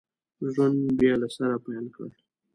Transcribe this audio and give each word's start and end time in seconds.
ژوند 0.53 0.75
مې 0.83 0.91
بیا 0.99 1.13
له 1.21 1.27
سره 1.35 1.55
پیل 1.65 1.85
کړ 1.95 2.09